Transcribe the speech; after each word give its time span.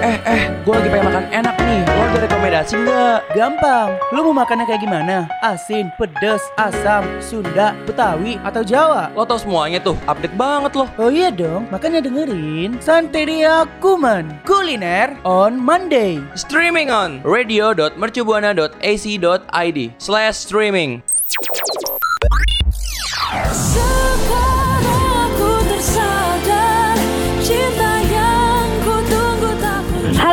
Eh, 0.00 0.16
eh, 0.24 0.48
gue 0.64 0.72
lagi 0.72 0.88
pengen 0.88 1.12
makan 1.12 1.28
enak 1.28 1.60
nih. 1.60 1.84
Lo 1.84 2.08
ada 2.08 2.24
rekomendasi 2.24 2.72
nggak? 2.72 3.36
Gampang, 3.36 4.00
lu 4.16 4.32
mau 4.32 4.40
makannya 4.40 4.64
kayak 4.64 4.80
gimana? 4.80 5.28
Asin, 5.44 5.92
pedes, 6.00 6.40
asam, 6.56 7.04
Sunda, 7.20 7.76
Betawi, 7.84 8.40
atau 8.40 8.64
Jawa? 8.64 9.12
Lo 9.12 9.28
tau 9.28 9.36
semuanya 9.36 9.76
tuh, 9.76 10.00
update 10.08 10.32
banget 10.40 10.72
loh. 10.72 10.88
Oh 10.96 11.12
iya 11.12 11.28
dong, 11.28 11.68
makanya 11.68 12.00
dengerin 12.00 12.80
Santeria 12.80 13.68
Kuman 13.84 14.40
Kuliner 14.48 15.12
on 15.28 15.60
Monday. 15.60 16.16
Streaming 16.32 16.88
on 16.88 17.20
radio.mercubuana.ac.id 17.20 19.78
slash 20.00 20.36
streaming. 20.40 21.04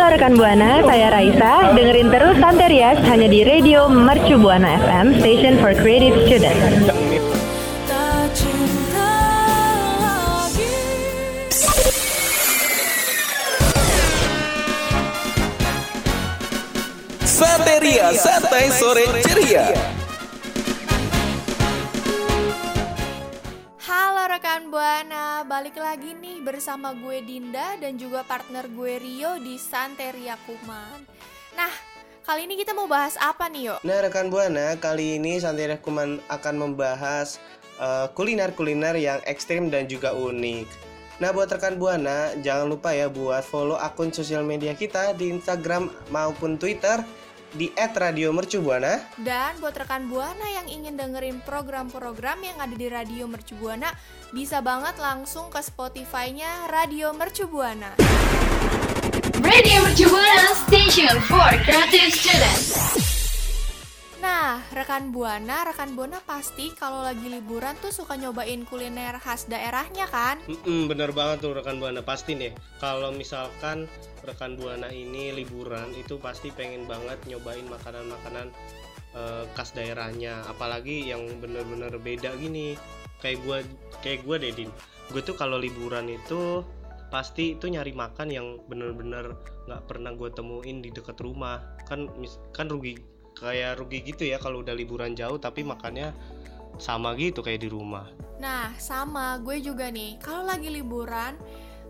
Halo 0.08 0.24
rekan 0.24 0.40
Buana, 0.40 0.80
saya 0.88 1.12
Raisa. 1.12 1.76
Dengerin 1.76 2.08
terus 2.08 2.40
Santerias 2.40 2.96
hanya 3.12 3.28
di 3.28 3.44
Radio 3.44 3.92
Mercu 3.92 4.40
Buana 4.40 4.80
FM, 4.80 5.20
Station 5.20 5.60
for 5.60 5.76
Creative 5.76 6.16
Students. 6.24 6.88
Santeria 17.28 18.16
Santai 18.16 18.72
Sore 18.72 19.12
Ceria. 19.28 19.97
Balik 25.58 25.82
lagi 25.82 26.14
nih 26.14 26.46
bersama 26.46 26.94
gue 26.94 27.18
Dinda 27.26 27.82
dan 27.82 27.98
juga 27.98 28.22
partner 28.22 28.70
gue 28.70 29.02
Rio 29.02 29.42
di 29.42 29.58
Santeria 29.58 30.38
Kuman. 30.46 31.02
Nah, 31.58 31.74
kali 32.22 32.46
ini 32.46 32.62
kita 32.62 32.78
mau 32.78 32.86
bahas 32.86 33.18
apa 33.18 33.50
nih 33.50 33.74
yo? 33.74 33.76
Nah 33.82 34.06
rekan 34.06 34.30
Buana, 34.30 34.78
kali 34.78 35.18
ini 35.18 35.42
Santai 35.42 35.74
Kuman 35.82 36.22
akan 36.30 36.56
membahas 36.62 37.42
eh, 37.82 38.06
kuliner-kuliner 38.14 39.02
yang 39.02 39.18
ekstrim 39.26 39.74
dan 39.74 39.90
juga 39.90 40.14
unik. 40.14 40.70
Nah 41.26 41.34
buat 41.34 41.50
rekan 41.50 41.82
Buana, 41.82 42.38
jangan 42.46 42.70
lupa 42.70 42.94
ya 42.94 43.10
buat 43.10 43.42
follow 43.42 43.82
akun 43.82 44.14
sosial 44.14 44.46
media 44.46 44.78
kita 44.78 45.18
di 45.18 45.34
Instagram 45.34 45.90
maupun 46.14 46.62
Twitter 46.62 47.02
di 47.56 47.72
@radiomercubuana. 47.76 49.16
Dan 49.20 49.60
buat 49.64 49.76
rekan 49.78 50.12
Buana 50.12 50.48
yang 50.62 50.68
ingin 50.68 51.00
dengerin 51.00 51.40
program-program 51.46 52.44
yang 52.44 52.58
ada 52.60 52.76
di 52.76 52.88
Radio 52.92 53.30
Mercu 53.30 53.56
Buana, 53.56 53.94
bisa 54.36 54.60
banget 54.60 55.00
langsung 55.00 55.48
ke 55.48 55.64
Spotify-nya 55.64 56.68
Radio 56.68 57.16
Mercu 57.16 57.48
Buana. 57.48 57.96
Radio 59.40 59.78
Mercu 59.88 60.06
Buana 60.12 60.52
Station 60.68 61.16
for 61.30 61.52
Creative 61.64 62.12
Students. 62.12 63.17
Nah, 64.58 64.74
rekan 64.74 65.14
Buana, 65.14 65.70
rekan 65.70 65.94
Buana 65.94 66.18
pasti 66.26 66.74
kalau 66.74 67.06
lagi 67.06 67.30
liburan 67.30 67.78
tuh 67.78 67.94
suka 67.94 68.18
nyobain 68.18 68.66
kuliner 68.66 69.14
khas 69.22 69.46
daerahnya 69.46 70.10
kan? 70.10 70.42
Mm-mm, 70.50 70.90
bener 70.90 71.14
banget 71.14 71.46
tuh 71.46 71.54
rekan 71.54 71.78
Buana 71.78 72.02
pasti 72.02 72.34
nih. 72.34 72.58
Kalau 72.82 73.14
misalkan 73.14 73.86
rekan 74.26 74.58
Buana 74.58 74.90
ini 74.90 75.30
liburan 75.30 75.94
itu 75.94 76.18
pasti 76.18 76.50
pengen 76.50 76.90
banget 76.90 77.22
nyobain 77.30 77.70
makanan-makanan 77.70 78.50
eh, 79.14 79.46
khas 79.54 79.78
daerahnya. 79.78 80.42
Apalagi 80.50 81.06
yang 81.06 81.22
bener-bener 81.38 81.94
beda 82.02 82.34
gini. 82.42 82.74
Kayak 83.22 83.38
gua 83.46 83.58
kayak 84.02 84.26
gua 84.26 84.42
deh 84.42 84.50
Din. 84.58 84.74
Gue 85.14 85.22
tuh 85.22 85.38
kalau 85.38 85.62
liburan 85.62 86.10
itu 86.10 86.66
pasti 87.14 87.54
itu 87.54 87.70
nyari 87.70 87.94
makan 87.94 88.34
yang 88.34 88.58
bener-bener 88.66 89.38
nggak 89.70 89.86
pernah 89.86 90.18
gue 90.18 90.34
temuin 90.34 90.82
di 90.82 90.90
dekat 90.90 91.22
rumah. 91.22 91.62
Kan 91.86 92.10
kan 92.58 92.74
rugi 92.74 93.17
kayak 93.40 93.78
rugi 93.80 94.02
gitu 94.02 94.26
ya 94.26 94.42
kalau 94.42 94.62
udah 94.66 94.74
liburan 94.74 95.14
jauh 95.14 95.38
tapi 95.38 95.62
makannya 95.62 96.12
sama 96.78 97.18
gitu 97.18 97.42
kayak 97.42 97.66
di 97.66 97.70
rumah. 97.70 98.06
Nah, 98.38 98.70
sama 98.78 99.42
gue 99.42 99.58
juga 99.58 99.90
nih. 99.90 100.22
Kalau 100.22 100.46
lagi 100.46 100.70
liburan, 100.70 101.34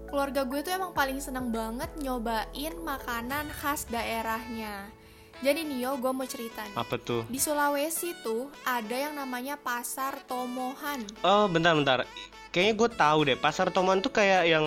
keluarga 0.07 0.47
gue 0.47 0.63
tuh 0.63 0.71
emang 0.71 0.95
paling 0.95 1.19
seneng 1.19 1.51
banget 1.51 1.91
nyobain 1.99 2.75
makanan 2.83 3.51
khas 3.51 3.83
daerahnya. 3.91 4.87
Jadi 5.43 5.69
nih 5.69 5.85
yo, 5.85 5.91
gue 6.01 6.09
mau 6.09 6.25
cerita 6.25 6.65
nih. 6.65 6.77
Apa 6.79 6.97
tuh? 6.97 7.21
Di 7.29 7.37
Sulawesi 7.37 8.15
tuh 8.25 8.49
ada 8.65 8.95
yang 8.95 9.13
namanya 9.13 9.59
Pasar 9.59 10.23
Tomohan. 10.25 11.03
Oh 11.21 11.45
bentar-bentar, 11.45 12.09
kayaknya 12.49 12.73
gue 12.73 12.89
tahu 12.95 13.19
deh 13.27 13.37
pasar 13.37 13.69
Tomohan 13.69 14.01
tuh 14.01 14.09
kayak 14.09 14.49
yang 14.49 14.65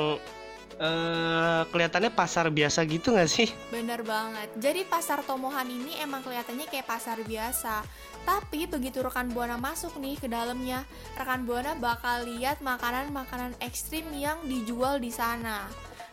eh 0.81 1.63
kelihatannya 1.69 2.09
pasar 2.17 2.49
biasa 2.49 2.89
gitu 2.89 3.13
nggak 3.13 3.29
sih? 3.29 3.53
Bener 3.69 4.01
banget. 4.01 4.49
Jadi 4.57 4.89
Pasar 4.89 5.21
Tomohan 5.21 5.69
ini 5.69 6.01
emang 6.01 6.25
kelihatannya 6.25 6.65
kayak 6.73 6.89
pasar 6.89 7.21
biasa. 7.21 7.85
Tapi 8.25 8.65
begitu 8.65 9.05
rekan 9.05 9.29
Buana 9.29 9.61
masuk 9.61 10.01
nih 10.01 10.17
ke 10.17 10.29
dalamnya, 10.29 10.89
rekan 11.21 11.45
Buana 11.45 11.77
bakal 11.77 12.25
lihat 12.25 12.65
makanan-makanan 12.65 13.61
ekstrim 13.61 14.09
yang 14.17 14.41
dijual 14.49 14.97
di 14.97 15.13
sana. 15.13 15.69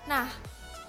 Nah, 0.08 0.28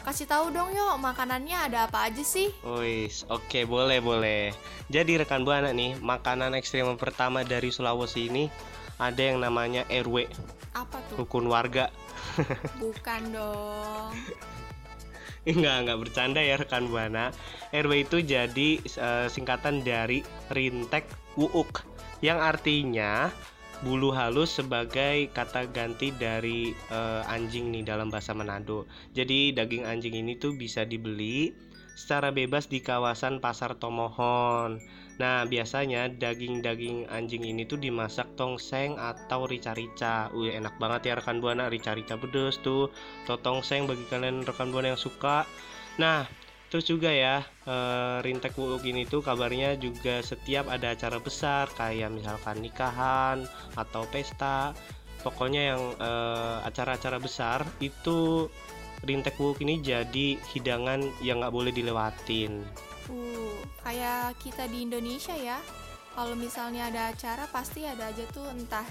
kasih 0.06 0.27
tahu 0.31 0.55
dong 0.55 0.71
yuk 0.75 0.99
makanannya 0.99 1.59
ada 1.71 1.91
apa 1.91 2.06
aja 2.06 2.22
sih? 2.22 2.50
Wis, 2.62 3.27
oke 3.31 3.66
boleh 3.66 3.99
boleh. 4.03 4.55
Jadi 4.89 5.21
rekan 5.21 5.43
buana 5.43 5.75
nih, 5.75 5.99
makanan 6.00 6.55
ekstrim 6.56 6.89
pertama 6.97 7.43
dari 7.45 7.69
Sulawesi 7.69 8.31
ini 8.31 8.49
ada 8.99 9.21
yang 9.21 9.39
namanya 9.43 9.87
RW, 9.91 10.27
Apa 10.76 10.98
tuh? 11.08 11.24
rukun 11.24 11.46
warga. 11.48 11.88
Bukan 12.82 13.32
dong. 13.32 14.12
Enggak, 15.48 15.76
enggak 15.80 15.98
bercanda 16.04 16.40
ya 16.44 16.60
rekan 16.60 16.92
buana. 16.92 17.32
RW 17.72 18.04
itu 18.04 18.20
jadi 18.20 18.84
eh, 18.84 19.26
singkatan 19.32 19.80
dari 19.80 20.20
Rintek 20.52 21.08
Uuk 21.40 21.88
yang 22.20 22.36
artinya 22.42 23.32
bulu 23.80 24.10
halus 24.10 24.58
sebagai 24.58 25.30
kata 25.30 25.70
ganti 25.70 26.10
dari 26.12 26.76
eh, 26.90 27.22
anjing 27.32 27.72
nih 27.72 27.86
dalam 27.86 28.12
bahasa 28.12 28.36
Manado. 28.36 28.84
Jadi 29.16 29.56
daging 29.56 29.88
anjing 29.88 30.20
ini 30.20 30.36
tuh 30.36 30.52
bisa 30.52 30.84
dibeli 30.84 31.54
secara 31.96 32.28
bebas 32.28 32.68
di 32.68 32.84
kawasan 32.84 33.40
Pasar 33.40 33.78
Tomohon. 33.80 34.82
Nah, 35.18 35.42
biasanya 35.50 36.06
daging-daging 36.14 37.10
anjing 37.10 37.42
ini 37.42 37.66
tuh 37.66 37.74
dimasak 37.82 38.38
tongseng 38.38 38.94
atau 38.94 39.50
rica-rica. 39.50 40.30
Wih, 40.30 40.54
enak 40.54 40.78
banget 40.78 41.10
ya 41.10 41.12
rekan 41.18 41.42
Buana, 41.42 41.66
rica-rica 41.66 42.14
pedes 42.14 42.62
tuh. 42.62 42.86
Atau 43.26 43.42
tongseng 43.42 43.90
bagi 43.90 44.06
kalian 44.06 44.46
rekan 44.46 44.70
Buana 44.70 44.94
yang 44.94 45.00
suka. 45.00 45.42
Nah, 45.98 46.22
terus 46.70 46.86
juga 46.86 47.10
ya, 47.10 47.42
eh, 47.66 48.18
Rintek 48.22 48.54
Wuuk 48.54 48.86
ini 48.86 49.10
tuh 49.10 49.18
kabarnya 49.18 49.74
juga 49.82 50.22
setiap 50.22 50.70
ada 50.70 50.94
acara 50.94 51.18
besar 51.18 51.66
kayak 51.74 52.14
misalkan 52.14 52.62
nikahan 52.62 53.42
atau 53.74 54.06
pesta. 54.06 54.70
Pokoknya 55.26 55.74
yang 55.74 55.82
eh, 55.98 56.56
acara-acara 56.62 57.18
besar 57.18 57.66
itu 57.82 58.46
Rintek 59.02 59.34
Wuuk 59.42 59.58
ini 59.66 59.82
jadi 59.82 60.38
hidangan 60.54 61.02
yang 61.26 61.42
nggak 61.42 61.54
boleh 61.54 61.74
dilewatin. 61.74 62.62
Uh, 63.08 63.56
kayak 63.80 64.36
kita 64.38 64.64
di 64.66 64.84
Indonesia 64.84 65.32
ya. 65.32 65.58
Kalau 66.12 66.34
misalnya 66.34 66.88
ada 66.88 67.08
acara 67.08 67.46
pasti 67.46 67.82
ada 67.82 68.10
aja 68.10 68.26
tuh 68.28 68.42
entah 68.50 68.82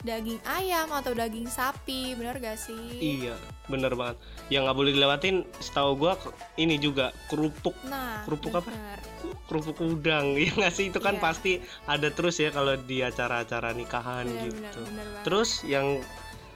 daging 0.00 0.40
ayam 0.42 0.90
atau 0.90 1.12
daging 1.12 1.46
sapi, 1.46 2.16
bener 2.16 2.40
gak 2.40 2.56
sih? 2.56 3.20
Iya, 3.20 3.36
bener 3.68 3.92
banget. 3.92 4.16
Yang 4.48 4.62
nggak 4.66 4.78
boleh 4.80 4.92
dilewatin, 4.92 5.36
setahu 5.60 5.94
gua 5.94 6.16
ke- 6.16 6.32
ini 6.56 6.74
juga 6.76 7.12
kerupuk, 7.28 7.76
Nah, 7.84 8.24
Kerupuk 8.24 8.50
apa? 8.52 8.66
bener. 8.66 8.98
kerupuk 9.46 9.78
udang. 9.78 10.32
Ya 10.40 10.50
nggak 10.50 10.72
sih 10.72 10.88
itu 10.88 10.98
kan 10.98 11.20
Iya. 11.20 11.22
pasti 11.22 11.52
ada 11.84 12.08
terus 12.08 12.40
ya 12.40 12.48
kalau 12.48 12.74
di 12.74 12.98
acara-acara 12.98 13.70
nikahan 13.72 14.24
Bener, 14.24 14.48
gitu. 14.48 14.80
bener, 14.82 15.06
bener. 15.06 15.22
Terus 15.22 15.60
yang 15.62 16.00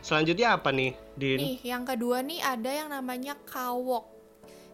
selanjutnya 0.01 0.57
apa 0.57 0.73
nih, 0.73 0.97
Din? 1.15 1.39
Nih, 1.39 1.57
yang 1.63 1.85
kedua 1.85 2.25
nih 2.25 2.41
ada 2.41 2.71
yang 2.73 2.89
namanya 2.89 3.37
kawok. 3.45 4.16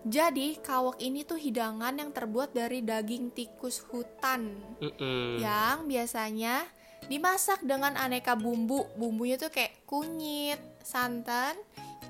Jadi, 0.03 0.59
kawok 0.59 0.99
ini 0.99 1.23
tuh 1.23 1.39
hidangan 1.39 1.95
yang 1.95 2.11
terbuat 2.11 2.51
dari 2.51 2.83
daging 2.83 3.31
tikus 3.31 3.87
hutan. 3.87 4.59
Mm-mm. 4.83 5.39
Yang 5.39 5.79
biasanya 5.87 6.67
dimasak 7.07 7.63
dengan 7.63 7.95
aneka 7.95 8.35
bumbu. 8.35 8.91
Bumbunya 8.99 9.39
tuh 9.39 9.55
kayak 9.55 9.87
kunyit, 9.87 10.59
santan, 10.83 11.55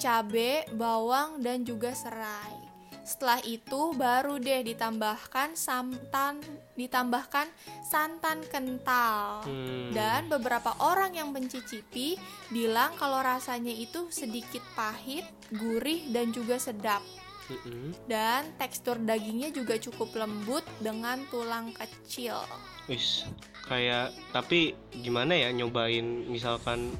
cabe, 0.00 0.64
bawang, 0.72 1.44
dan 1.44 1.68
juga 1.68 1.92
serai. 1.92 2.72
Setelah 3.02 3.42
itu 3.42 3.92
baru 3.98 4.38
deh 4.38 4.62
ditambahkan 4.62 5.58
santan, 5.58 6.38
ditambahkan 6.78 7.50
santan 7.82 8.46
kental. 8.46 9.42
Hmm. 9.42 9.90
Dan 9.90 10.30
beberapa 10.30 10.72
orang 10.78 11.18
yang 11.18 11.34
mencicipi 11.34 12.14
bilang 12.54 12.94
kalau 12.94 13.18
rasanya 13.18 13.74
itu 13.74 14.06
sedikit 14.14 14.62
pahit, 14.78 15.26
gurih, 15.50 16.14
dan 16.14 16.30
juga 16.30 16.62
sedap. 16.62 17.02
Mm-mm. 17.50 17.94
Dan 18.06 18.52
tekstur 18.56 18.98
dagingnya 19.02 19.50
juga 19.50 19.74
cukup 19.78 20.14
lembut 20.14 20.62
dengan 20.78 21.22
tulang 21.28 21.74
kecil. 21.74 22.38
Wis, 22.86 23.26
kayak 23.66 24.10
tapi 24.30 24.74
gimana 24.94 25.34
ya 25.34 25.48
nyobain 25.50 26.26
misalkan 26.26 26.94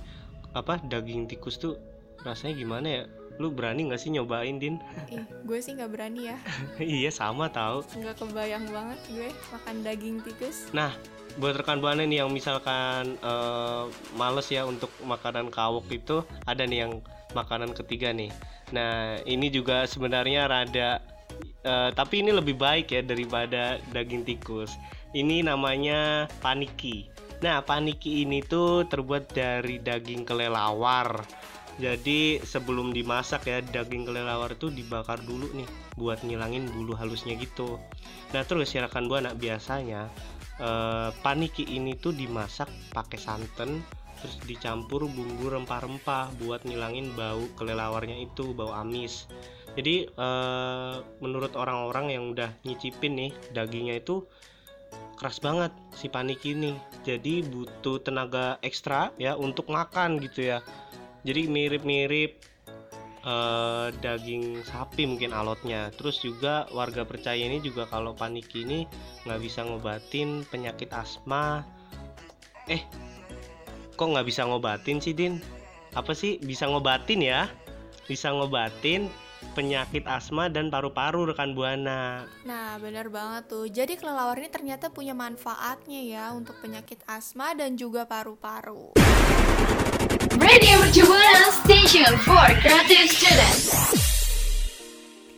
apa 0.53 0.79
daging 0.85 1.27
tikus 1.27 1.57
tuh 1.59 1.75
rasanya 2.23 2.55
gimana 2.55 2.87
ya 2.87 3.03
lu 3.41 3.49
berani 3.49 3.89
nggak 3.89 3.99
sih 3.99 4.13
nyobain 4.13 4.61
din 4.61 4.77
Ih, 5.15 5.25
gue 5.43 5.59
sih 5.59 5.73
nggak 5.75 5.91
berani 5.91 6.31
ya. 6.31 6.37
iya 6.79 7.11
sama 7.11 7.49
tahu 7.49 7.83
Nggak 7.97 8.21
kebayang 8.21 8.69
banget 8.69 9.01
gue 9.11 9.29
makan 9.51 9.77
daging 9.83 10.17
tikus. 10.23 10.69
Nah, 10.77 10.93
buat 11.41 11.57
rekan 11.57 11.81
buana 11.81 12.05
nih 12.05 12.23
yang 12.23 12.31
misalkan 12.31 13.17
eh, 13.19 13.85
males 14.15 14.47
ya 14.53 14.69
untuk 14.69 14.93
makanan 15.03 15.49
kawok 15.49 15.89
itu 15.91 16.21
ada 16.45 16.63
nih 16.69 16.87
yang 16.87 16.93
makanan 17.33 17.73
ketiga 17.73 18.13
nih. 18.13 18.29
Nah, 18.73 19.21
ini 19.29 19.53
juga 19.53 19.85
sebenarnya 19.85 20.49
rada 20.49 21.01
eh, 21.63 21.91
tapi 21.95 22.25
ini 22.25 22.33
lebih 22.33 22.57
baik 22.57 22.93
ya 22.93 23.01
daripada 23.05 23.79
daging 23.93 24.25
tikus. 24.27 24.75
Ini 25.13 25.45
namanya 25.45 26.27
paniki. 26.41 27.13
Nah, 27.45 27.61
paniki 27.61 28.25
ini 28.25 28.41
tuh 28.41 28.89
terbuat 28.89 29.37
dari 29.37 29.77
daging 29.79 30.25
kelelawar. 30.25 31.21
Jadi 31.81 32.37
sebelum 32.45 32.93
dimasak 32.93 33.49
ya 33.49 33.65
daging 33.65 34.05
kelelawar 34.05 34.53
tuh 34.61 34.69
dibakar 34.69 35.17
dulu 35.25 35.49
nih 35.57 35.69
buat 35.97 36.21
ngilangin 36.21 36.69
bulu 36.69 36.93
halusnya 36.93 37.33
gitu. 37.41 37.81
Nah 38.37 38.45
terus 38.45 38.77
rekan 38.77 39.09
buana 39.09 39.33
biasanya 39.33 40.13
eh, 40.61 41.09
paniki 41.25 41.65
ini 41.65 41.97
tuh 41.97 42.13
dimasak 42.13 42.69
pakai 42.93 43.17
santan 43.17 43.81
terus 44.23 44.39
dicampur 44.47 45.11
bumbu 45.11 45.51
rempah-rempah 45.51 46.31
buat 46.39 46.63
ngilangin 46.63 47.11
bau 47.19 47.43
kelelawarnya 47.59 48.23
itu 48.23 48.55
bau 48.55 48.71
amis. 48.71 49.27
Jadi 49.75 50.07
eh, 50.07 50.95
menurut 51.19 51.59
orang-orang 51.59 52.07
yang 52.15 52.25
udah 52.31 52.55
nyicipin 52.63 53.19
nih 53.19 53.33
dagingnya 53.51 53.99
itu 53.99 54.23
keras 55.19 55.43
banget 55.43 55.75
si 55.99 56.07
paniki 56.07 56.55
ini. 56.55 56.79
Jadi 57.03 57.43
butuh 57.43 57.99
tenaga 57.99 58.63
ekstra 58.63 59.11
ya 59.19 59.35
untuk 59.35 59.67
makan 59.67 60.23
gitu 60.23 60.55
ya. 60.55 60.59
Jadi 61.27 61.51
mirip-mirip 61.51 62.39
eh, 63.27 63.89
daging 63.99 64.63
sapi 64.63 65.03
mungkin 65.09 65.35
alotnya. 65.35 65.91
Terus 65.99 66.23
juga 66.23 66.71
warga 66.71 67.03
percaya 67.03 67.43
ini 67.43 67.59
juga 67.59 67.91
kalau 67.91 68.15
paniki 68.15 68.63
ini 68.63 68.87
nggak 69.27 69.41
bisa 69.43 69.67
ngobatin 69.67 70.47
penyakit 70.47 70.95
asma. 70.95 71.67
Eh 72.71 72.85
kok 74.03 74.19
nggak 74.19 74.27
bisa 74.27 74.43
ngobatin 74.51 74.99
sih 74.99 75.15
din 75.15 75.39
apa 75.95 76.11
sih 76.11 76.35
bisa 76.43 76.67
ngobatin 76.67 77.23
ya 77.23 77.47
bisa 78.11 78.35
ngobatin 78.35 79.07
penyakit 79.55 80.03
asma 80.11 80.51
dan 80.51 80.75
paru-paru 80.75 81.31
rekan 81.31 81.55
buana 81.55 82.27
Nah, 82.43 82.83
bener 82.83 83.07
banget 83.15 83.47
tuh. 83.47 83.71
Jadi 83.71 83.95
kelelawar 83.95 84.43
ini 84.43 84.51
ternyata 84.51 84.91
punya 84.91 85.15
manfaatnya 85.15 86.03
ya 86.03 86.25
untuk 86.35 86.59
penyakit 86.59 86.99
asma 87.07 87.55
dan 87.55 87.79
juga 87.79 88.03
paru-paru. 88.03 88.99
Radio 90.35 90.75
Mercu 90.83 91.07
Buana 91.07 91.55
Station 91.63 92.11
for 92.27 92.51
Creative 92.59 93.07
Students. 93.07 93.63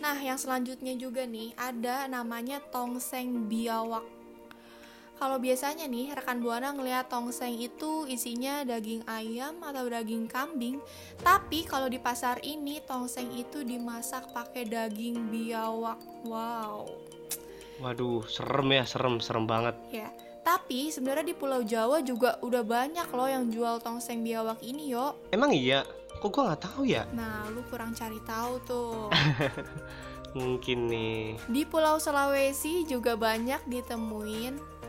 Nah, 0.01 0.17
yang 0.25 0.41
selanjutnya 0.41 0.97
juga 0.97 1.29
nih 1.29 1.53
ada 1.61 2.09
namanya 2.09 2.65
tongseng 2.73 3.45
biawak. 3.45 4.24
Kalau 5.25 5.41
biasanya 5.41 5.89
nih 5.89 6.13
rekan 6.13 6.45
buana 6.45 6.77
ngelihat 6.77 7.09
tongseng 7.09 7.57
itu 7.57 8.05
isinya 8.05 8.61
daging 8.61 9.09
ayam 9.09 9.57
atau 9.65 9.89
daging 9.89 10.29
kambing, 10.29 10.85
tapi 11.25 11.65
kalau 11.65 11.89
di 11.89 11.97
pasar 11.97 12.45
ini 12.45 12.77
tongseng 12.85 13.33
itu 13.33 13.65
dimasak 13.65 14.29
pakai 14.37 14.69
daging 14.69 15.33
biawak. 15.33 15.97
Wow. 16.29 16.85
waduh 17.81 18.21
serem 18.29 18.69
ya 18.77 18.85
serem 18.85 19.17
serem 19.25 19.49
banget 19.49 19.73
Ya, 19.89 20.13
tapi 20.45 20.93
sebenarnya 20.93 21.33
di 21.33 21.33
Pulau 21.33 21.65
Jawa 21.65 22.05
juga 22.05 22.37
udah 22.45 22.61
banyak 22.61 23.09
loh 23.09 23.25
yang 23.25 23.49
jual 23.49 23.81
tongseng 23.81 24.21
biawak 24.21 24.61
ini, 24.61 24.93
yo. 24.93 25.17
emang 25.33 25.57
iya 25.57 25.89
kok 26.21 26.29
gua 26.37 26.53
nggak 26.53 26.69
tahu 26.69 26.85
ya 26.85 27.09
Nah, 27.17 27.49
lu 27.49 27.65
kurang 27.73 27.97
cari 27.97 28.21
tahu 28.29 28.61
tuh. 28.69 29.09
mungkin 30.39 30.91
nih 30.91 31.39
Di 31.49 31.63
Pulau 31.65 31.97
Sulawesi 31.97 32.85
juga 32.85 33.17
banyak 33.17 33.65
ditemuin 33.71 34.84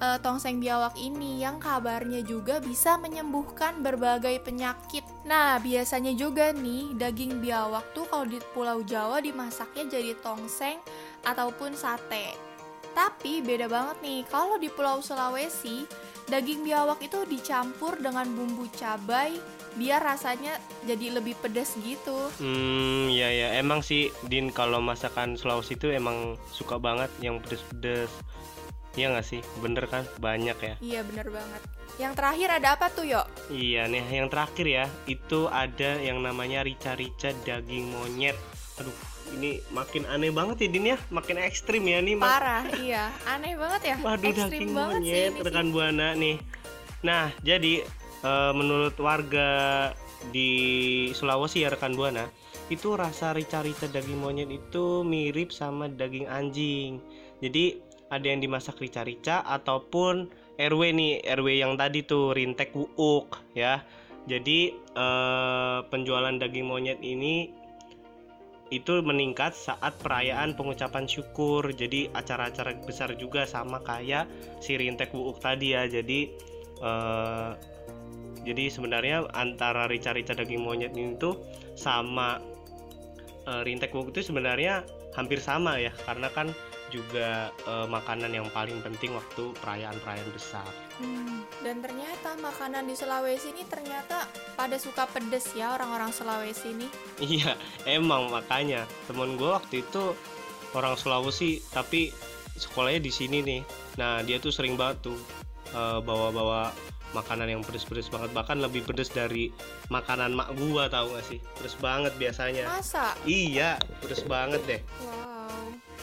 eh, 0.00 0.18
tongseng 0.24 0.58
biawak 0.58 0.96
ini 0.96 1.44
yang 1.44 1.60
kabarnya 1.60 2.24
juga 2.24 2.58
bisa 2.58 2.96
menyembuhkan 2.96 3.84
berbagai 3.84 4.40
penyakit. 4.42 5.04
Nah, 5.28 5.60
biasanya 5.60 6.16
juga 6.16 6.50
nih 6.56 6.96
daging 6.96 7.44
biawak 7.44 7.84
tuh 7.92 8.08
kalau 8.08 8.26
di 8.26 8.40
Pulau 8.56 8.80
Jawa 8.82 9.20
dimasaknya 9.20 9.86
jadi 9.86 10.16
tongseng 10.24 10.80
ataupun 11.22 11.76
sate. 11.76 12.34
Tapi 12.90 13.38
beda 13.44 13.70
banget 13.70 13.96
nih, 14.02 14.20
kalau 14.26 14.58
di 14.58 14.66
Pulau 14.66 14.98
Sulawesi, 14.98 15.86
daging 16.26 16.66
biawak 16.66 16.98
itu 17.02 17.22
dicampur 17.26 17.94
dengan 18.02 18.26
bumbu 18.34 18.66
cabai 18.74 19.38
biar 19.78 20.02
rasanya 20.02 20.58
jadi 20.82 21.22
lebih 21.22 21.38
pedas 21.38 21.78
gitu. 21.86 22.18
Hmm, 22.42 23.06
ya 23.06 23.30
ya, 23.30 23.54
emang 23.54 23.86
sih 23.86 24.10
Din 24.26 24.50
kalau 24.50 24.82
masakan 24.82 25.38
Sulawesi 25.38 25.78
itu 25.78 25.94
emang 25.94 26.34
suka 26.50 26.82
banget 26.82 27.10
yang 27.22 27.38
pedes-pedes. 27.38 28.10
Iya 28.98 29.14
nggak 29.14 29.26
sih? 29.26 29.40
Bener 29.62 29.86
kan? 29.86 30.02
Banyak 30.18 30.58
ya. 30.58 30.74
Iya 30.82 31.00
bener 31.06 31.30
banget. 31.30 31.62
Yang 32.00 32.12
terakhir 32.16 32.48
ada 32.50 32.68
apa 32.74 32.86
tuh, 32.90 33.04
Yo? 33.06 33.22
Iya 33.52 33.86
nih, 33.86 34.04
yang 34.08 34.28
terakhir 34.32 34.66
ya, 34.66 34.84
itu 35.04 35.46
ada 35.52 36.00
yang 36.00 36.24
namanya 36.24 36.64
rica-rica 36.64 37.30
daging 37.44 37.92
monyet. 37.92 38.34
Aduh, 38.80 38.94
ini 39.36 39.60
makin 39.70 40.08
aneh 40.08 40.32
banget 40.32 40.64
ya 40.64 40.68
Din 40.72 40.86
ya, 40.96 40.98
makin 41.12 41.36
ekstrim 41.38 41.84
ya 41.84 42.00
nih. 42.00 42.16
Parah, 42.16 42.64
iya. 42.80 43.12
Aneh 43.28 43.52
banget 43.54 43.94
ya. 43.94 43.96
Waduh, 44.00 44.32
Ekstrim 44.32 44.48
daging 44.48 44.70
sih 44.70 44.74
monyet, 44.74 45.32
sih. 45.36 45.44
rekan 45.44 45.68
buana 45.70 46.08
nih. 46.16 46.36
Nah, 47.04 47.28
jadi 47.44 47.84
eh, 48.24 48.52
menurut 48.56 48.96
warga 48.96 49.50
di 50.32 50.50
Sulawesi 51.12 51.64
ya 51.64 51.68
rekan 51.68 51.92
buana, 51.92 52.32
itu 52.72 52.96
rasa 52.96 53.36
rica-rica 53.36 53.86
daging 53.92 54.18
monyet 54.18 54.48
itu 54.48 55.04
mirip 55.04 55.52
sama 55.52 55.86
daging 55.90 56.26
anjing. 56.32 57.02
Jadi 57.44 57.89
ada 58.10 58.26
yang 58.26 58.42
dimasak 58.42 58.82
rica-rica 58.82 59.46
ataupun 59.46 60.28
RW 60.58 60.82
nih, 60.92 61.12
RW 61.24 61.48
yang 61.62 61.78
tadi 61.78 62.02
tuh 62.04 62.34
Rintek 62.34 62.74
Uuk 62.74 63.38
ya. 63.56 63.80
Jadi 64.28 64.74
eh, 64.76 65.78
penjualan 65.88 66.34
daging 66.36 66.66
monyet 66.66 67.00
ini 67.00 67.54
itu 68.70 69.02
meningkat 69.02 69.54
saat 69.56 69.96
perayaan 70.02 70.54
pengucapan 70.54 71.06
syukur. 71.06 71.70
Jadi 71.72 72.10
acara-acara 72.12 72.76
besar 72.84 73.14
juga 73.16 73.46
sama 73.48 73.80
kayak 73.80 74.28
si 74.60 74.76
Rintek 74.76 75.14
Uuk 75.14 75.40
tadi 75.40 75.72
ya. 75.72 75.86
Jadi 75.86 76.28
eh, 76.82 77.50
jadi 78.40 78.64
sebenarnya 78.72 79.30
antara 79.32 79.86
rica-rica 79.86 80.34
daging 80.34 80.60
monyet 80.66 80.92
ini 80.98 81.14
tuh 81.16 81.40
sama 81.78 82.42
eh, 83.46 83.62
Rintek 83.64 83.94
Uuk 83.94 84.12
itu 84.12 84.28
sebenarnya 84.34 84.84
hampir 85.14 85.42
sama 85.42 85.78
ya 85.80 85.90
karena 86.06 86.28
kan 86.30 86.54
juga 86.90 87.48
eh, 87.54 87.86
makanan 87.88 88.34
yang 88.34 88.46
paling 88.50 88.82
penting 88.82 89.14
waktu 89.14 89.54
perayaan-perayaan 89.62 90.30
besar. 90.34 90.66
Hmm, 90.98 91.46
dan 91.64 91.80
ternyata 91.80 92.36
makanan 92.36 92.84
di 92.84 92.92
Sulawesi 92.92 93.54
ini 93.54 93.64
ternyata 93.64 94.28
pada 94.54 94.76
suka 94.76 95.08
pedes 95.08 95.54
ya 95.56 95.72
orang-orang 95.72 96.10
Sulawesi 96.10 96.74
ini. 96.74 96.88
Iya, 97.30 97.54
emang 97.86 98.28
makanya 98.28 98.84
temen 99.06 99.38
gue 99.38 99.48
waktu 99.48 99.86
itu 99.86 100.12
orang 100.74 100.98
Sulawesi 100.98 101.62
tapi 101.70 102.10
sekolahnya 102.58 103.00
di 103.00 103.12
sini 103.14 103.38
nih. 103.40 103.60
Nah 103.96 104.20
dia 104.20 104.36
tuh 104.36 104.52
sering 104.52 104.74
banget 104.74 105.08
tuh 105.08 105.18
eh, 105.72 105.98
bawa-bawa 106.02 106.74
makanan 107.10 107.50
yang 107.50 107.62
pedes-pedes 107.66 108.06
banget 108.06 108.30
bahkan 108.30 108.62
lebih 108.62 108.86
pedes 108.86 109.10
dari 109.10 109.50
makanan 109.90 110.30
mak 110.30 110.54
gua 110.54 110.86
tahu 110.86 111.18
gak 111.18 111.26
sih 111.26 111.42
pedes 111.58 111.74
banget 111.82 112.14
biasanya 112.14 112.70
Masa? 112.70 113.18
iya 113.26 113.82
pedes 113.98 114.22
banget 114.22 114.62
deh 114.66 114.80
Wow. 115.02 115.19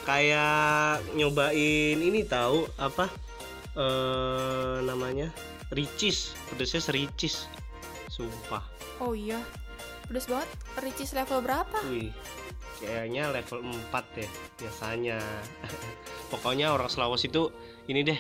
Kayak 0.07 1.03
nyobain 1.19 1.99
ini 1.99 2.23
tahu 2.23 2.63
apa 2.79 3.11
eh 3.75 4.79
namanya 4.87 5.27
ricis 5.75 6.31
pedesnya 6.47 6.79
sericis 6.79 7.51
sumpah 8.07 8.77
Oh 8.97 9.13
iya. 9.13 9.37
Pedes 10.09 10.25
banget. 10.25 10.49
Ricis 10.81 11.11
level 11.13 11.43
berapa? 11.45 11.77
Wih, 11.91 12.09
kayaknya 12.81 13.29
level 13.29 13.61
4 13.93 14.15
deh 14.17 14.29
biasanya. 14.57 15.19
Pokoknya 16.31 16.73
orang 16.73 16.89
Sulawesi 16.89 17.29
itu 17.29 17.51
ini 17.91 18.01
deh 18.01 18.19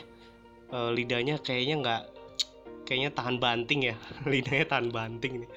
eh, 0.73 0.89
lidahnya 0.93 1.41
kayaknya 1.41 1.75
nggak 1.81 2.01
kayaknya 2.85 3.09
tahan 3.15 3.37
banting 3.41 3.89
ya. 3.89 3.95
lidahnya 4.31 4.65
tahan 4.69 4.89
banting 4.93 5.45
nih. 5.45 5.49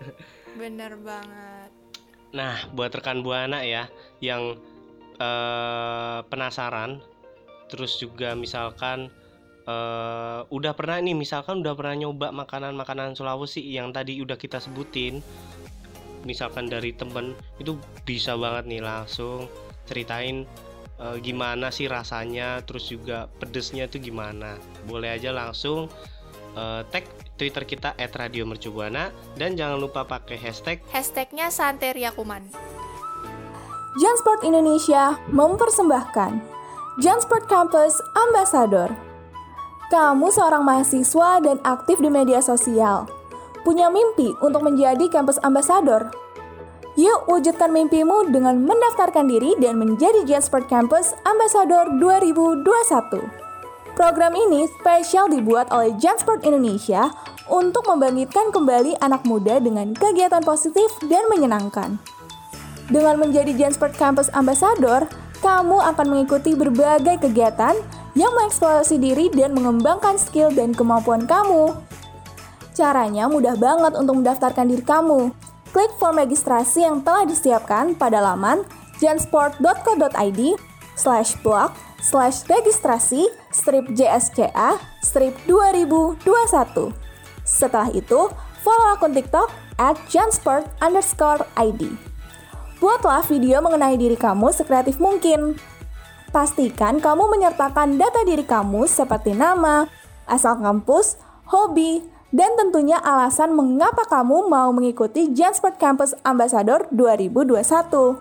Bener 0.60 0.96
banget. 1.02 1.70
Nah, 2.34 2.66
buat 2.74 2.90
rekan 2.90 3.22
Buana 3.22 3.62
ya 3.62 3.86
yang 4.18 4.58
eh, 5.18 6.18
penasaran. 6.26 7.00
Terus 7.70 7.98
juga 7.98 8.36
misalkan 8.36 9.10
eh, 9.66 10.40
udah 10.48 10.72
pernah 10.76 11.00
nih 11.00 11.16
misalkan 11.16 11.64
udah 11.64 11.74
pernah 11.74 11.96
nyoba 12.06 12.30
makanan-makanan 12.30 13.16
Sulawesi 13.18 13.64
yang 13.64 13.90
tadi 13.90 14.20
udah 14.20 14.38
kita 14.38 14.60
sebutin. 14.60 15.24
Misalkan 16.24 16.72
dari 16.72 16.96
temen 16.96 17.36
itu 17.60 17.76
bisa 18.08 18.32
banget 18.38 18.64
nih 18.64 18.82
langsung 18.84 19.50
ceritain 19.84 20.48
eh, 21.00 21.16
gimana 21.20 21.68
sih 21.68 21.90
rasanya 21.90 22.64
terus 22.64 22.88
juga 22.88 23.28
pedesnya 23.40 23.90
itu 23.90 24.00
gimana. 24.00 24.56
Boleh 24.88 25.16
aja 25.16 25.34
langsung 25.34 25.92
eh, 26.56 26.82
tag 26.88 27.04
Twitter 27.34 27.66
kita 27.66 27.98
@radiomercubuana 27.98 29.10
dan 29.34 29.58
jangan 29.58 29.78
lupa 29.82 30.06
pakai 30.06 30.38
hashtag 30.38 30.78
Hashtagnya 30.94 31.50
Santeria 31.50 32.14
Kuman. 32.14 32.73
Jansport 33.94 34.42
Indonesia 34.42 35.14
mempersembahkan 35.30 36.42
Jansport 36.98 37.46
Campus 37.46 38.02
Ambassador. 38.18 38.90
Kamu 39.86 40.34
seorang 40.34 40.66
mahasiswa 40.66 41.38
dan 41.38 41.62
aktif 41.62 42.02
di 42.02 42.10
media 42.10 42.42
sosial. 42.42 43.06
Punya 43.62 43.94
mimpi 43.94 44.34
untuk 44.42 44.66
menjadi 44.66 45.06
kampus 45.06 45.38
ambassador? 45.46 46.10
Yuk 46.98 47.30
wujudkan 47.30 47.70
mimpimu 47.70 48.34
dengan 48.34 48.66
mendaftarkan 48.66 49.30
diri 49.30 49.54
dan 49.62 49.78
menjadi 49.78 50.26
Jansport 50.26 50.66
Campus 50.66 51.14
Ambassador 51.22 51.86
2021. 52.02 52.66
Program 53.94 54.34
ini 54.34 54.66
spesial 54.74 55.30
dibuat 55.30 55.70
oleh 55.70 55.94
Jansport 56.02 56.42
Indonesia 56.42 57.14
untuk 57.46 57.86
membangkitkan 57.86 58.50
kembali 58.50 58.98
anak 58.98 59.22
muda 59.22 59.62
dengan 59.62 59.94
kegiatan 59.94 60.42
positif 60.42 60.90
dan 61.06 61.30
menyenangkan. 61.30 62.13
Dengan 62.92 63.16
menjadi 63.16 63.56
Jansport 63.56 63.96
Campus 63.96 64.28
Ambassador, 64.36 65.08
kamu 65.40 65.80
akan 65.94 66.06
mengikuti 66.08 66.52
berbagai 66.52 67.20
kegiatan 67.20 67.76
yang 68.12 68.32
mengeksplorasi 68.36 69.00
diri 69.00 69.28
dan 69.32 69.56
mengembangkan 69.56 70.20
skill 70.20 70.52
dan 70.52 70.76
kemampuan 70.76 71.24
kamu. 71.24 71.72
Caranya 72.74 73.30
mudah 73.30 73.54
banget 73.54 73.92
untuk 73.96 74.20
mendaftarkan 74.20 74.66
diri 74.68 74.84
kamu. 74.84 75.30
Klik 75.74 75.92
form 75.98 76.22
registrasi 76.22 76.86
yang 76.86 77.02
telah 77.02 77.26
disiapkan 77.26 77.98
pada 77.98 78.22
laman 78.22 78.62
jansport.co.id 79.02 80.40
slash 80.94 81.34
blog 81.42 81.74
slash 81.98 82.46
registrasi 82.46 83.26
strip 83.50 83.90
JSCA 83.90 84.78
strip 85.02 85.34
2021. 85.50 86.24
Setelah 87.42 87.90
itu, 87.90 88.30
follow 88.62 88.86
akun 88.94 89.12
TikTok 89.12 89.50
at 89.82 89.98
jansport 90.06 90.70
underscore 90.78 91.42
ID. 91.58 92.13
Buatlah 92.84 93.24
video 93.24 93.64
mengenai 93.64 93.96
diri 93.96 94.12
kamu 94.12 94.52
sekreatif 94.52 95.00
mungkin. 95.00 95.56
Pastikan 96.28 97.00
kamu 97.00 97.32
menyertakan 97.32 97.96
data 97.96 98.20
diri 98.28 98.44
kamu 98.44 98.84
seperti 98.84 99.32
nama, 99.32 99.88
asal 100.28 100.60
kampus, 100.60 101.16
hobi, 101.48 102.04
dan 102.28 102.52
tentunya 102.60 103.00
alasan 103.00 103.56
mengapa 103.56 104.04
kamu 104.04 104.52
mau 104.52 104.68
mengikuti 104.68 105.32
Jansport 105.32 105.80
Campus 105.80 106.12
Ambassador 106.28 106.84
2021. 106.92 108.20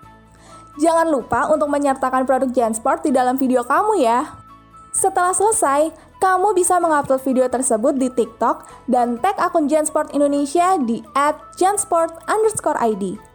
Jangan 0.79 1.11
lupa 1.11 1.51
untuk 1.51 1.67
menyertakan 1.67 2.23
produk 2.23 2.47
Jansport 2.55 3.03
di 3.03 3.11
dalam 3.11 3.35
video 3.35 3.67
kamu 3.67 3.99
ya. 3.99 4.31
Setelah 4.95 5.35
selesai, 5.35 5.91
kamu 6.23 6.55
bisa 6.55 6.79
mengupload 6.79 7.19
video 7.19 7.51
tersebut 7.51 7.99
di 7.99 8.07
TikTok 8.07 8.63
dan 8.87 9.19
tag 9.19 9.35
akun 9.43 9.67
Jansport 9.67 10.15
Indonesia 10.15 10.79
di 10.79 11.03
@jansport_id. 11.59 13.32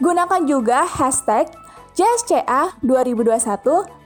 Gunakan 0.00 0.48
juga 0.48 0.88
hashtag 0.88 1.52
JSCA 1.92 2.72
2021 2.80 3.36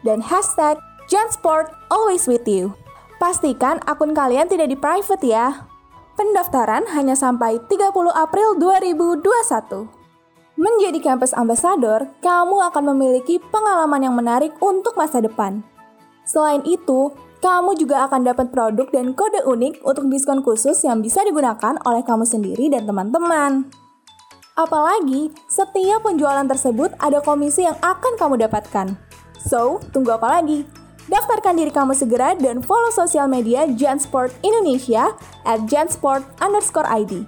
dan 0.02 0.18
hashtag 0.26 0.74
Jansport 1.06 1.70
Always 1.86 2.26
With 2.26 2.50
You. 2.50 2.74
Pastikan 3.22 3.78
akun 3.86 4.10
kalian 4.10 4.50
tidak 4.50 4.74
di 4.74 4.76
private 4.76 5.22
ya. 5.22 5.70
Pendaftaran 6.18 6.90
hanya 6.90 7.14
sampai 7.14 7.62
30 7.70 7.94
April 8.10 8.58
2021. 8.58 9.86
Menjadi 10.58 10.98
kampus 10.98 11.30
ambassador, 11.34 12.10
kamu 12.18 12.56
akan 12.74 12.94
memiliki 12.94 13.38
pengalaman 13.54 14.02
yang 14.02 14.14
menarik 14.18 14.50
untuk 14.58 14.98
masa 14.98 15.22
depan. 15.22 15.62
Selain 16.26 16.62
itu, 16.66 17.14
kamu 17.38 17.78
juga 17.78 18.10
akan 18.10 18.26
dapat 18.26 18.50
produk 18.50 18.90
dan 18.90 19.14
kode 19.14 19.46
unik 19.46 19.86
untuk 19.86 20.10
diskon 20.10 20.42
khusus 20.42 20.78
yang 20.82 20.98
bisa 20.98 21.22
digunakan 21.22 21.78
oleh 21.86 22.02
kamu 22.02 22.26
sendiri 22.26 22.66
dan 22.66 22.82
teman-teman. 22.82 23.83
Apalagi, 24.54 25.34
setiap 25.50 26.06
penjualan 26.06 26.46
tersebut 26.46 26.94
ada 27.02 27.18
komisi 27.18 27.66
yang 27.66 27.74
akan 27.82 28.14
kamu 28.14 28.46
dapatkan. 28.46 28.94
So, 29.42 29.82
tunggu 29.90 30.14
apa 30.14 30.38
lagi? 30.38 30.62
Daftarkan 31.10 31.58
diri 31.58 31.74
kamu 31.74 31.90
segera 31.90 32.38
dan 32.38 32.62
follow 32.62 32.94
sosial 32.94 33.26
media 33.26 33.66
Jansport 33.66 34.30
Indonesia 34.46 35.10
at 35.42 35.66
jansport 35.66 36.22
underscore 36.38 36.86
ID. 36.86 37.26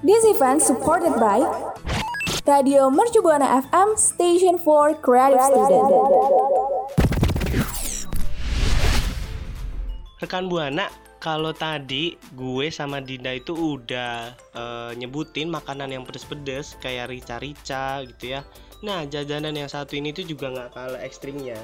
This 0.00 0.24
event 0.24 0.64
supported 0.64 1.12
by 1.20 1.44
Radio 2.48 2.88
Mercu 2.88 3.20
Buana 3.20 3.60
FM 3.68 4.00
Station 4.00 4.56
for 4.56 4.96
Creative 5.04 5.44
Student. 5.44 5.88
rekan 10.24 10.48
Buana 10.48 10.88
kalau 11.24 11.56
tadi 11.56 12.20
gue 12.36 12.68
sama 12.68 13.00
Dinda 13.00 13.32
itu 13.32 13.56
udah 13.56 14.36
eh, 14.36 14.92
nyebutin 15.00 15.48
makanan 15.48 15.88
yang 15.88 16.04
pedes-pedes 16.04 16.76
kayak 16.84 17.08
rica-rica 17.08 18.04
gitu 18.04 18.36
ya. 18.36 18.44
Nah 18.84 19.08
jajanan 19.08 19.56
yang 19.56 19.72
satu 19.72 19.96
ini 19.96 20.12
tuh 20.12 20.28
juga 20.28 20.52
nggak 20.52 20.70
kalah 20.76 21.00
ekstrimnya 21.00 21.56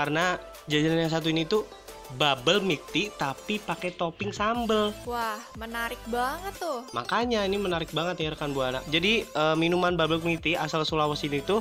karena 0.00 0.40
jajanan 0.64 1.04
yang 1.04 1.12
satu 1.12 1.28
ini 1.28 1.44
tuh 1.44 1.68
bubble 2.16 2.64
milk 2.64 2.82
tea 2.90 3.12
tapi 3.14 3.60
pakai 3.60 3.94
topping 3.94 4.32
sambel. 4.34 4.90
Wah, 5.04 5.38
menarik 5.60 6.00
banget 6.08 6.56
tuh. 6.58 6.82
Makanya 6.96 7.44
ini 7.46 7.60
menarik 7.60 7.92
banget 7.94 8.24
ya 8.24 8.32
rekan 8.34 8.56
buana. 8.56 8.80
Jadi 8.88 9.28
eh, 9.28 9.56
minuman 9.60 9.94
bubble 9.94 10.24
milk 10.24 10.40
tea 10.42 10.56
asal 10.58 10.82
Sulawesi 10.88 11.28
ini 11.28 11.44
tuh 11.44 11.60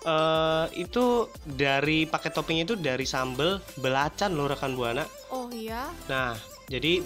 eh 0.00 0.66
itu 0.80 1.28
dari 1.44 2.08
pakai 2.08 2.32
toppingnya 2.32 2.72
itu 2.72 2.76
dari 2.76 3.04
sambel 3.04 3.60
belacan 3.80 4.32
loh 4.36 4.48
rekan 4.48 4.76
buana. 4.76 5.04
Oh 5.32 5.48
iya, 5.52 5.88
Nah, 6.08 6.36
jadi 6.70 7.02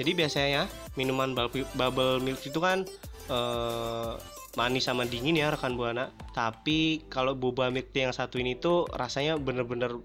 jadi 0.00 0.10
biasanya 0.16 0.62
minuman 0.96 1.36
bubble, 1.36 2.18
milk 2.24 2.40
itu 2.42 2.56
kan 2.56 2.88
eh, 3.28 4.12
manis 4.56 4.88
sama 4.88 5.04
dingin 5.04 5.36
ya 5.36 5.52
rekan 5.52 5.76
buana. 5.76 6.08
Tapi 6.32 7.04
kalau 7.12 7.36
boba 7.36 7.68
milk 7.68 7.92
yang 7.92 8.16
satu 8.16 8.40
ini 8.40 8.56
tuh 8.56 8.88
rasanya 8.96 9.36
bener-bener 9.36 10.00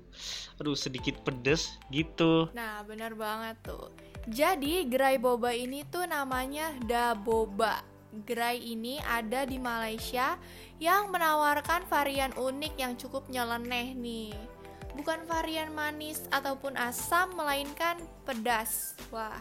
aduh 0.58 0.74
sedikit 0.74 1.22
pedes 1.22 1.78
gitu. 1.94 2.50
nah 2.52 2.84
bener 2.84 3.16
banget 3.16 3.56
tuh. 3.64 3.88
Jadi 4.28 4.84
gerai 4.92 5.16
boba 5.16 5.56
ini 5.56 5.88
tuh 5.88 6.04
namanya 6.04 6.76
Daboba. 6.84 7.80
Gerai 8.28 8.60
ini 8.60 8.98
ada 9.06 9.46
di 9.46 9.62
Malaysia 9.62 10.36
yang 10.82 11.14
menawarkan 11.14 11.86
varian 11.88 12.34
unik 12.36 12.74
yang 12.76 12.94
cukup 12.98 13.30
nyeleneh 13.30 13.94
nih. 13.94 14.57
Bukan 14.98 15.30
varian 15.30 15.72
manis 15.72 16.26
ataupun 16.34 16.74
asam, 16.76 17.38
melainkan 17.38 18.02
pedas. 18.26 18.98
Wah, 19.14 19.40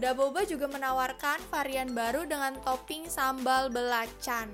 Daboba 0.00 0.46
juga 0.48 0.70
menawarkan 0.70 1.42
varian 1.52 1.92
baru 1.92 2.24
dengan 2.24 2.56
topping 2.62 3.10
sambal 3.10 3.68
belacan. 3.68 4.48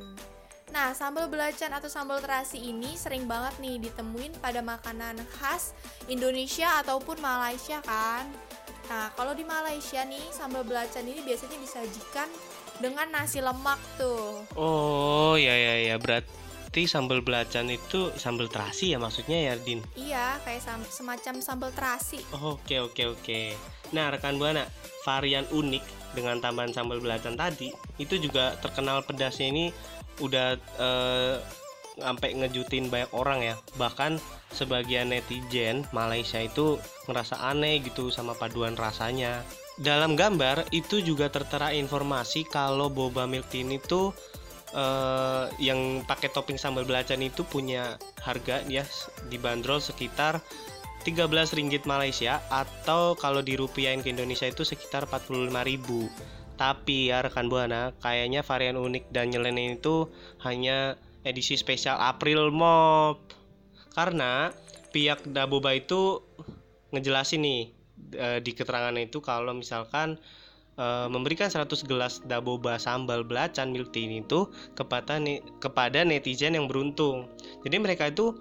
Nah, 0.75 0.91
sambal 0.91 1.31
belacan 1.31 1.71
atau 1.71 1.87
sambal 1.87 2.19
terasi 2.19 2.59
ini 2.59 2.99
sering 2.99 3.31
banget 3.31 3.55
nih 3.63 3.79
ditemuin 3.79 4.35
pada 4.43 4.59
makanan 4.65 5.15
khas 5.39 5.71
Indonesia 6.11 6.83
ataupun 6.83 7.23
Malaysia 7.23 7.79
kan. 7.87 8.27
Nah, 8.91 9.15
kalau 9.15 9.39
di 9.39 9.47
Malaysia 9.47 10.03
nih, 10.03 10.27
sambal 10.35 10.67
belacan 10.67 11.07
ini 11.07 11.23
biasanya 11.23 11.59
disajikan 11.63 12.27
dengan 12.83 13.07
nasi 13.15 13.39
lemak 13.39 13.79
tuh. 13.95 14.43
Oh 14.59 15.39
ya 15.39 15.55
ya 15.55 15.95
ya 15.95 15.97
berarti 16.77 16.93
sambal 16.93 17.25
belacan 17.25 17.73
itu 17.73 18.13
sambal 18.21 18.53
terasi 18.53 18.93
ya 18.93 19.01
maksudnya 19.01 19.49
ya 19.49 19.57
Din. 19.57 19.81
Iya, 19.97 20.37
kayak 20.45 20.61
sam- 20.61 20.85
semacam 20.85 21.35
sambal 21.41 21.71
terasi. 21.73 22.21
Oke 22.37 22.85
oke 22.85 23.17
oke. 23.17 23.57
Nah 23.97 24.13
rekan 24.13 24.37
buana 24.37 24.69
varian 25.01 25.49
unik 25.49 26.13
dengan 26.13 26.37
tambahan 26.37 26.77
sambal 26.77 27.01
belacan 27.01 27.33
tadi 27.33 27.73
itu 27.97 28.21
juga 28.21 28.61
terkenal 28.61 29.01
pedasnya 29.09 29.49
ini 29.49 29.65
udah 30.21 30.61
eh, 30.77 31.35
sampai 31.97 32.45
ngejutin 32.45 32.93
banyak 32.93 33.09
orang 33.17 33.41
ya 33.41 33.55
bahkan 33.81 34.21
sebagian 34.53 35.09
netizen 35.09 35.89
Malaysia 35.97 36.45
itu 36.45 36.77
ngerasa 37.09 37.41
aneh 37.41 37.81
gitu 37.81 38.13
sama 38.13 38.37
paduan 38.37 38.77
rasanya 38.77 39.41
dalam 39.81 40.13
gambar 40.13 40.69
itu 40.77 41.01
juga 41.01 41.33
tertera 41.33 41.73
informasi 41.73 42.45
kalau 42.45 42.93
boba 42.93 43.25
milk 43.25 43.49
tea 43.49 43.65
ini 43.65 43.81
tuh 43.81 44.13
eh, 44.77 45.45
yang 45.65 46.05
pakai 46.05 46.29
topping 46.29 46.61
sambal 46.61 46.85
belacan 46.85 47.25
itu 47.25 47.43
punya 47.49 47.97
harga 48.21 48.61
ya 48.69 48.85
dibanderol 49.33 49.81
sekitar 49.81 50.45
13 51.09 51.33
ringgit 51.57 51.89
Malaysia 51.89 52.43
atau 52.53 53.17
kalau 53.17 53.41
dirupiahin 53.41 54.05
ke 54.05 54.13
Indonesia 54.13 54.45
itu 54.45 54.67
sekitar 54.67 55.09
45.000 55.09 55.55
tapi 56.57 57.13
ya 57.13 57.21
rekan 57.21 57.53
buana 57.53 57.93
kayaknya 58.01 58.41
varian 58.41 58.81
unik 58.81 59.13
dan 59.13 59.29
nyeleneh 59.29 59.77
itu 59.77 60.09
hanya 60.41 60.97
edisi 61.27 61.59
spesial 61.59 61.99
April 61.99 62.55
Mop. 62.55 63.35
Karena 63.91 64.55
pihak 64.95 65.27
Daboba 65.27 65.75
itu 65.75 66.23
ngejelasin 66.95 67.43
nih 67.43 67.63
eh, 68.15 68.39
di 68.41 68.53
keterangan 68.55 68.95
itu 68.95 69.19
kalau 69.19 69.51
misalkan 69.53 70.23
eh, 70.77 71.09
memberikan 71.11 71.51
100 71.51 71.89
gelas 71.89 72.23
Daboba 72.25 72.77
sambal 72.77 73.25
belacan 73.27 73.73
milk 73.75 73.91
tea 73.91 74.09
itu 74.21 74.49
kepada 74.79 75.19
ne- 75.19 75.43
kepada 75.59 76.05
netizen 76.07 76.55
yang 76.55 76.71
beruntung. 76.71 77.29
Jadi 77.67 77.77
mereka 77.81 78.09
itu 78.09 78.37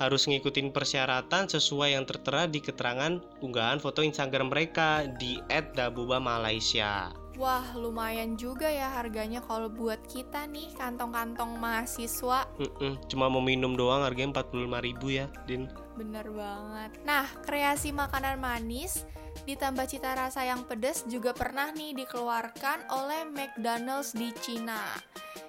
harus 0.00 0.24
ngikutin 0.24 0.72
persyaratan 0.72 1.52
sesuai 1.52 1.92
yang 1.92 2.08
tertera 2.08 2.48
di 2.48 2.64
keterangan 2.64 3.20
unggahan 3.44 3.76
foto 3.84 4.00
Instagram 4.00 4.48
mereka 4.48 5.04
di 5.20 5.36
@dabuba_malaysia. 5.52 7.19
Wah, 7.40 7.72
lumayan 7.72 8.36
juga 8.36 8.68
ya 8.68 9.00
harganya 9.00 9.40
kalau 9.40 9.72
buat 9.72 9.96
kita 10.04 10.44
nih 10.44 10.76
kantong-kantong 10.76 11.56
mahasiswa. 11.56 12.44
Mm-mm, 12.60 13.00
cuma 13.08 13.32
mau 13.32 13.40
minum 13.40 13.72
doang 13.72 14.04
harganya 14.04 14.44
45.000 14.44 15.08
ya, 15.08 15.24
Din. 15.48 15.64
Bener 15.96 16.28
banget. 16.28 17.00
Nah, 17.08 17.24
kreasi 17.40 17.96
makanan 17.96 18.36
manis 18.36 19.08
ditambah 19.48 19.88
cita 19.88 20.12
rasa 20.20 20.44
yang 20.44 20.68
pedas 20.68 21.08
juga 21.08 21.32
pernah 21.32 21.72
nih 21.72 21.96
dikeluarkan 22.04 22.92
oleh 22.92 23.24
McDonald's 23.32 24.12
di 24.12 24.36
Cina. 24.44 25.00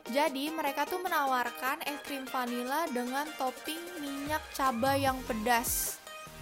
Jadi 0.07 0.47
mereka 0.47 0.87
tuh 0.87 1.03
menawarkan 1.03 1.83
es 1.91 1.99
krim 2.07 2.23
vanila 2.31 2.87
dengan 2.87 3.27
topping 3.35 3.99
minyak 3.99 4.41
cabai 4.55 5.03
yang 5.03 5.19
pedas. 5.27 6.00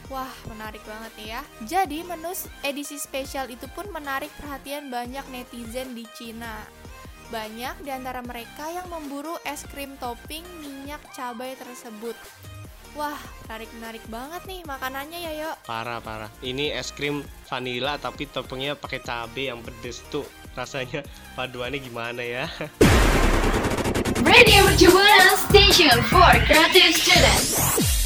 Wah, 0.09 0.33
menarik 0.49 0.81
banget 0.89 1.11
nih 1.21 1.27
ya. 1.37 1.41
Jadi 1.69 2.01
menu 2.01 2.33
edisi 2.65 2.97
spesial 2.97 3.45
itu 3.45 3.69
pun 3.77 3.85
menarik 3.93 4.33
perhatian 4.41 4.89
banyak 4.89 5.21
netizen 5.29 5.93
di 5.93 6.01
Cina. 6.17 6.65
Banyak 7.29 7.85
di 7.85 7.93
antara 7.93 8.25
mereka 8.25 8.73
yang 8.73 8.89
memburu 8.89 9.37
es 9.45 9.61
krim 9.69 9.93
topping 10.01 10.41
minyak 10.65 10.97
cabai 11.13 11.53
tersebut. 11.53 12.17
Wah, 12.97 13.21
menarik-menarik 13.45 14.01
banget 14.09 14.41
nih 14.49 14.65
makanannya 14.65 15.19
ya, 15.29 15.31
yuk. 15.45 15.55
Parah 15.69 16.01
parah. 16.01 16.33
Ini 16.41 16.73
es 16.73 16.89
krim 16.89 17.21
vanila 17.45 18.01
tapi 18.01 18.25
toppingnya 18.25 18.73
pakai 18.73 19.05
cabai 19.05 19.53
yang 19.53 19.61
pedes 19.61 20.01
tuh. 20.09 20.25
Rasanya 20.57 21.05
paduannya 21.37 21.77
gimana 21.85 22.25
ya? 22.25 22.49
Radio 24.25 24.73
Station 25.37 26.01
for 26.09 26.33
Creative 26.49 26.97
Students. 26.97 27.98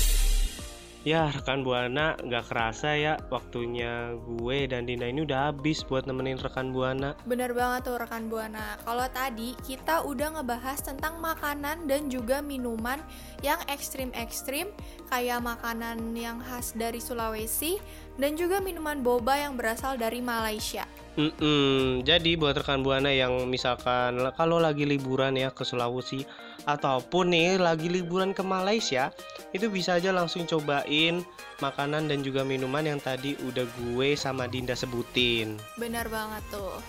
Ya 1.04 1.28
rekan 1.28 1.68
buana 1.68 2.16
nggak 2.16 2.48
kerasa 2.48 2.96
ya 2.96 3.20
waktunya 3.28 4.16
gue 4.24 4.72
dan 4.72 4.88
Dinda 4.88 5.04
ini 5.04 5.28
udah 5.28 5.52
habis 5.52 5.84
buat 5.84 6.08
nemenin 6.08 6.40
rekan 6.40 6.72
buana. 6.72 7.12
Bener 7.28 7.52
banget 7.52 7.92
tuh 7.92 8.00
rekan 8.00 8.32
Buana. 8.32 8.80
Kalau 8.88 9.04
tadi 9.12 9.52
kita 9.68 10.08
udah 10.08 10.40
ngebahas 10.40 10.80
tentang 10.80 11.20
makanan 11.20 11.92
dan 11.92 12.08
juga 12.08 12.40
minuman 12.40 13.04
yang 13.44 13.60
ekstrim-ekstrim 13.68 14.72
kayak 15.12 15.44
makanan 15.44 16.16
yang 16.16 16.40
khas 16.40 16.72
dari 16.72 17.04
Sulawesi 17.04 17.84
dan 18.16 18.40
juga 18.40 18.64
minuman 18.64 19.04
boba 19.04 19.36
yang 19.36 19.60
berasal 19.60 20.00
dari 20.00 20.24
Malaysia. 20.24 20.88
Mm-mm, 21.20 22.02
jadi 22.08 22.40
buat 22.40 22.58
rekan 22.58 22.82
buana 22.82 23.12
yang 23.12 23.46
misalkan 23.46 24.18
kalau 24.34 24.58
lagi 24.58 24.88
liburan 24.88 25.36
ya 25.36 25.52
ke 25.52 25.62
Sulawesi 25.68 26.26
ataupun 26.66 27.32
nih 27.32 27.60
lagi 27.60 27.92
liburan 27.92 28.32
ke 28.32 28.44
Malaysia 28.46 29.12
itu 29.52 29.70
bisa 29.70 30.00
aja 30.00 30.16
langsung 30.16 30.48
cobain 30.50 31.24
makanan 31.62 32.10
dan 32.10 32.26
juga 32.26 32.44
minuman 32.44 32.84
yang 32.84 33.00
tadi 33.00 33.38
udah 33.44 33.64
gue 33.64 34.16
sama 34.18 34.50
Dinda 34.50 34.76
sebutin. 34.76 35.60
Bener 35.78 36.10
banget 36.10 36.44
tuh. 36.50 36.82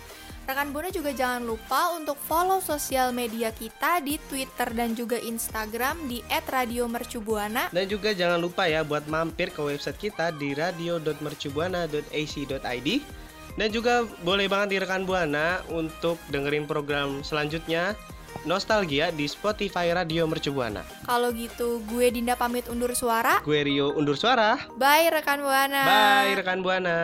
Rekan 0.44 0.76
Buana 0.76 0.92
juga 0.92 1.08
jangan 1.08 1.48
lupa 1.48 1.96
untuk 1.96 2.20
follow 2.20 2.60
sosial 2.60 3.16
media 3.16 3.48
kita 3.48 4.04
di 4.04 4.20
Twitter 4.28 4.68
dan 4.76 4.92
juga 4.92 5.16
Instagram 5.16 6.04
di 6.04 6.20
@radiomercubuana. 6.28 7.72
Dan 7.72 7.88
juga 7.88 8.12
jangan 8.12 8.44
lupa 8.44 8.68
ya 8.68 8.84
buat 8.84 9.08
mampir 9.08 9.56
ke 9.56 9.64
website 9.64 9.96
kita 9.96 10.36
di 10.36 10.52
radio.mercubuana.ac.id 10.52 12.88
dan 13.54 13.70
juga 13.70 14.02
boleh 14.20 14.50
banget 14.50 14.74
di 14.76 14.82
rekan 14.84 15.08
Buana 15.08 15.64
untuk 15.72 16.20
dengerin 16.28 16.68
program 16.68 17.24
selanjutnya 17.24 17.96
Nostalgia 18.42 19.14
di 19.14 19.24
Spotify 19.24 19.94
Radio 19.94 20.26
Mercubuana. 20.26 20.82
Kalau 21.06 21.30
gitu, 21.30 21.78
gue 21.86 22.10
Dinda 22.10 22.34
pamit 22.34 22.66
undur 22.66 22.90
suara. 22.92 23.38
Gue 23.40 23.62
Rio 23.62 23.94
undur 23.94 24.18
suara. 24.18 24.58
Bye 24.74 25.14
rekan 25.14 25.40
Buana. 25.40 25.82
Bye 25.86 26.34
rekan 26.36 26.58
Buana. 26.60 26.98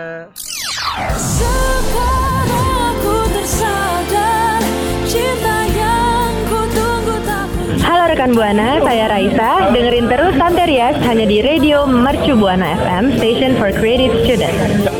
Sekarang 1.17 2.51
aku 2.93 3.15
tersadar 3.31 4.61
cinta 5.09 5.57
yang 5.73 6.33
ku 6.51 6.61
tunggu 6.75 7.17
tak 7.25 7.47
Halo 7.81 8.05
rekan 8.13 8.37
Buana, 8.37 8.83
saya 8.85 9.09
Raisa. 9.09 9.71
Dengerin 9.73 10.07
terus 10.13 10.35
Santerias 10.37 10.99
hanya 11.09 11.25
di 11.25 11.41
Radio 11.41 11.89
Mercu 11.89 12.37
Buana 12.37 12.77
FM, 12.77 13.17
Station 13.17 13.57
for 13.57 13.73
Creative 13.73 14.13
Students. 14.29 15.00